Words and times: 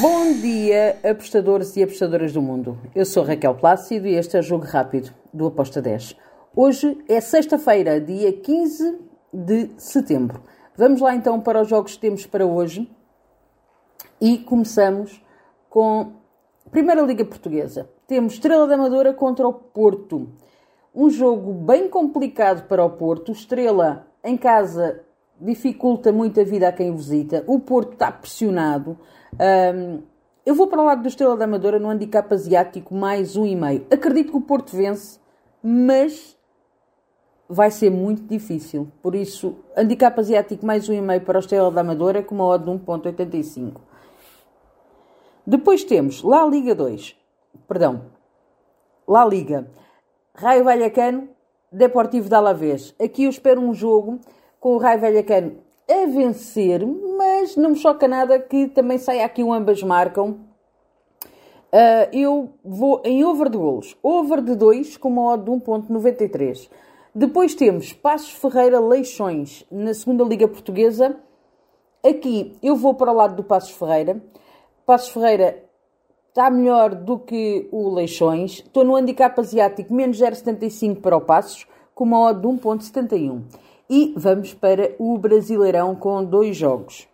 Bom 0.00 0.32
dia, 0.34 0.98
apostadores 1.02 1.74
e 1.76 1.82
apostadoras 1.82 2.32
do 2.32 2.42
mundo. 2.42 2.78
Eu 2.94 3.06
sou 3.06 3.24
Raquel 3.24 3.54
Plácido 3.54 4.06
e 4.06 4.14
este 4.14 4.36
é 4.36 4.40
o 4.40 4.42
Jogo 4.42 4.64
Rápido 4.64 5.10
do 5.32 5.46
Aposta 5.46 5.80
10. 5.80 6.16
Hoje 6.54 7.02
é 7.08 7.20
sexta-feira, 7.20 7.98
dia 7.98 8.30
15 8.30 8.98
de 9.32 9.70
setembro. 9.78 10.42
Vamos 10.76 11.00
lá 11.00 11.14
então 11.14 11.40
para 11.40 11.62
os 11.62 11.68
jogos 11.68 11.94
que 11.94 12.00
temos 12.00 12.26
para 12.26 12.44
hoje 12.44 12.90
e 14.20 14.38
começamos 14.38 15.22
com 15.68 16.12
Primeira 16.70 17.00
Liga 17.00 17.24
Portuguesa. 17.24 17.88
Temos 18.06 18.34
Estrela 18.34 18.66
da 18.66 18.74
Amadora 18.74 19.14
contra 19.14 19.48
o 19.48 19.52
Porto. 19.52 20.28
Um 20.94 21.08
jogo 21.08 21.52
bem 21.52 21.88
complicado 21.88 22.66
para 22.68 22.84
o 22.84 22.90
Porto. 22.90 23.32
Estrela 23.32 24.06
em 24.22 24.36
casa 24.36 25.00
dificulta 25.40 26.12
muito 26.12 26.40
a 26.40 26.44
vida 26.44 26.68
a 26.68 26.72
quem 26.72 26.94
visita. 26.94 27.42
O 27.46 27.58
Porto 27.58 27.94
está 27.94 28.12
pressionado. 28.12 28.98
Um, 29.34 30.02
eu 30.44 30.54
vou 30.54 30.66
para 30.66 30.80
o 30.80 30.84
lado 30.84 31.02
do 31.02 31.08
Estrela 31.08 31.36
da 31.36 31.44
Amadora 31.44 31.78
no 31.78 31.88
handicap 31.88 32.32
asiático 32.32 32.94
mais 32.94 33.36
um 33.36 33.46
e 33.46 33.56
meio. 33.56 33.86
Acredito 33.90 34.32
que 34.32 34.36
o 34.36 34.42
Porto 34.42 34.76
vence, 34.76 35.18
mas 35.62 36.36
vai 37.48 37.70
ser 37.70 37.90
muito 37.90 38.22
difícil. 38.22 38.88
Por 39.02 39.14
isso, 39.14 39.56
handicap 39.76 40.18
asiático 40.18 40.64
mais 40.64 40.88
um 40.88 40.92
e 40.92 41.00
meio 41.00 41.20
para 41.22 41.38
o 41.38 41.40
Estrela 41.40 41.70
da 41.70 41.80
Amadora 41.80 42.22
com 42.22 42.34
uma 42.34 42.46
odd 42.46 42.64
de 42.64 42.70
1.85. 42.70 43.80
Depois 45.46 45.82
temos 45.84 46.22
La 46.22 46.46
Liga 46.46 46.74
2. 46.74 47.16
Perdão. 47.66 48.02
La 49.06 49.24
Liga. 49.24 49.68
Raio 50.34 50.64
Vallecano, 50.64 51.28
Deportivo 51.72 52.28
de 52.28 52.34
Alavés. 52.34 52.94
Aqui 53.02 53.24
eu 53.24 53.30
espero 53.30 53.60
um 53.60 53.74
jogo 53.74 54.20
com 54.60 54.74
o 54.74 54.78
Raio 54.78 55.00
Vallecano 55.00 55.56
a 55.88 56.06
vencer, 56.06 56.86
mas 56.86 57.56
não 57.56 57.70
me 57.70 57.76
choca 57.76 58.06
nada 58.06 58.38
que 58.38 58.68
também 58.68 58.98
saia 58.98 59.24
aqui 59.24 59.42
um 59.42 59.52
ambas 59.52 59.82
marcam. 59.82 60.38
Uh, 61.72 62.06
eu 62.12 62.50
vou 62.64 63.00
em 63.04 63.24
over 63.24 63.48
de 63.48 63.56
golos. 63.56 63.96
Over 64.02 64.42
de 64.42 64.54
2 64.54 64.96
com 64.96 65.08
uma 65.08 65.32
odd 65.32 65.44
de 65.44 65.50
1.93. 65.50 66.68
Depois 67.14 67.54
temos 67.54 67.92
Passos 67.92 68.32
Ferreira 68.32 68.78
Leixões 68.78 69.64
na 69.70 69.94
segunda 69.94 70.22
Liga 70.22 70.46
Portuguesa. 70.46 71.16
Aqui 72.04 72.56
eu 72.62 72.76
vou 72.76 72.94
para 72.94 73.10
o 73.10 73.14
lado 73.14 73.34
do 73.34 73.42
Passos 73.42 73.70
Ferreira. 73.70 74.22
Passos 74.84 75.10
Ferreira 75.10 75.64
está 76.28 76.50
melhor 76.50 76.94
do 76.94 77.18
que 77.18 77.68
o 77.72 77.92
Leixões. 77.92 78.62
Estou 78.64 78.84
no 78.84 78.94
handicap 78.94 79.38
asiático, 79.40 79.92
menos 79.92 80.18
0,75 80.18 81.00
para 81.00 81.16
o 81.16 81.20
Passos, 81.20 81.66
com 81.94 82.04
uma 82.04 82.20
odd 82.20 82.40
de 82.40 82.46
1,71. 82.46 83.42
E 83.92 84.14
vamos 84.16 84.54
para 84.54 84.94
o 85.00 85.18
Brasileirão 85.18 85.96
com 85.96 86.24
dois 86.24 86.56
jogos. 86.56 87.08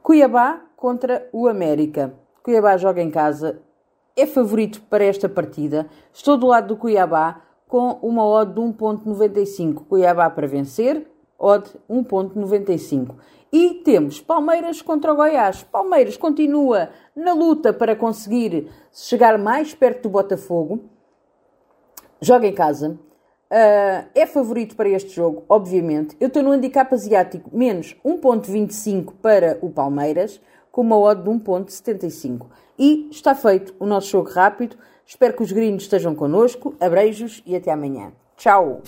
Cuiabá 0.00 0.60
contra 0.76 1.28
o 1.32 1.48
América. 1.48 2.14
Cuiabá 2.40 2.76
joga 2.76 3.02
em 3.02 3.10
casa, 3.10 3.60
é 4.16 4.24
favorito 4.24 4.80
para 4.82 5.02
esta 5.02 5.28
partida. 5.28 5.88
Estou 6.12 6.36
do 6.36 6.46
lado 6.46 6.68
do 6.68 6.76
Cuiabá 6.76 7.42
com 7.66 7.98
uma 8.00 8.24
odd 8.24 8.54
de 8.54 8.60
1.95. 8.60 9.86
Cuiabá 9.88 10.30
para 10.30 10.46
vencer, 10.46 11.04
odd 11.36 11.68
1.95. 11.90 13.16
E 13.52 13.82
temos 13.84 14.20
Palmeiras 14.20 14.80
contra 14.80 15.12
o 15.12 15.16
Goiás. 15.16 15.64
Palmeiras 15.64 16.16
continua 16.16 16.90
na 17.14 17.32
luta 17.32 17.72
para 17.72 17.96
conseguir 17.96 18.70
chegar 18.92 19.36
mais 19.36 19.74
perto 19.74 20.04
do 20.04 20.10
Botafogo. 20.10 20.84
Joga 22.20 22.46
em 22.46 22.54
casa. 22.54 22.96
Uh, 23.52 24.08
é 24.14 24.26
favorito 24.26 24.74
para 24.74 24.88
este 24.88 25.10
jogo, 25.10 25.44
obviamente. 25.46 26.16
Eu 26.18 26.28
estou 26.28 26.42
no 26.42 26.52
handicap 26.52 26.92
asiático 26.94 27.50
menos 27.52 27.94
1.25 28.02 29.12
para 29.20 29.58
o 29.60 29.68
Palmeiras, 29.68 30.40
com 30.70 30.80
uma 30.80 30.98
odd 30.98 31.22
de 31.22 31.28
1.75. 31.28 32.46
E 32.78 33.08
está 33.10 33.34
feito 33.34 33.74
o 33.78 33.84
nosso 33.84 34.08
jogo 34.08 34.30
rápido. 34.30 34.78
Espero 35.06 35.34
que 35.36 35.42
os 35.42 35.52
gringos 35.52 35.82
estejam 35.82 36.14
connosco. 36.14 36.74
Abreijos 36.80 37.42
e 37.44 37.54
até 37.54 37.70
amanhã. 37.70 38.12
Tchau! 38.38 38.80